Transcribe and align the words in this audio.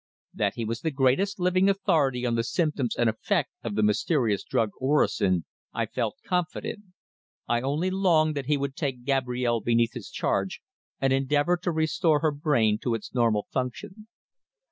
That 0.33 0.55
he 0.55 0.65
was 0.65 0.81
the 0.81 0.89
greatest 0.89 1.39
living 1.39 1.69
authority 1.69 2.25
on 2.25 2.33
the 2.33 2.43
symptoms 2.43 2.95
and 2.95 3.07
effect 3.07 3.51
of 3.63 3.75
the 3.75 3.83
mysterious 3.83 4.43
drug 4.43 4.71
orosin 4.81 5.43
I 5.73 5.85
felt 5.85 6.15
confident. 6.25 6.85
I 7.47 7.61
only 7.61 7.91
longed 7.91 8.33
that 8.35 8.47
he 8.47 8.57
would 8.57 8.75
take 8.75 9.05
Gabrielle 9.05 9.61
beneath 9.61 9.93
his 9.93 10.09
charge 10.09 10.63
and 10.99 11.13
endeavour 11.13 11.55
to 11.57 11.71
restore 11.71 12.21
her 12.21 12.31
brain 12.31 12.79
to 12.79 12.95
its 12.95 13.13
normal 13.13 13.45
function. 13.51 14.07